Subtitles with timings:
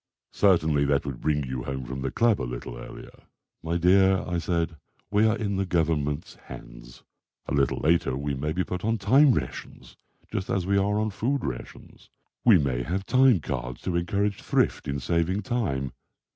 [0.33, 3.21] Certainly that would bring you home from the club a little earlier."
[3.61, 4.77] "My dear," I said,
[5.11, 7.03] "we are in the Government's hands.
[7.45, 9.95] A little later we may be put on time rations,
[10.33, 12.09] just as we are on food rations.
[12.43, 15.91] We may have time cards to encourage thrift in saving time.